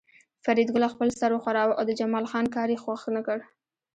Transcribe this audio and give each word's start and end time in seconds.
فریدګل 0.43 0.83
خپل 0.93 1.09
سر 1.19 1.29
وښوراوه 1.33 1.73
او 1.79 1.83
د 1.87 1.91
جمال 1.99 2.25
خان 2.31 2.45
کار 2.55 2.67
یې 2.73 2.81
خوښ 2.83 3.01
نکړ 3.17 3.37